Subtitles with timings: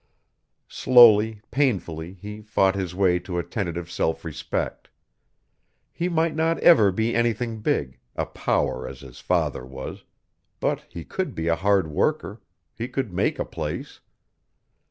[0.67, 4.89] Slowly, painfully, he fought his way to a tentative self respect.
[5.93, 10.03] He might not ever be anything big, a power as his father was,
[10.59, 12.41] but he could be a hard worker,
[12.75, 13.99] he could make a place.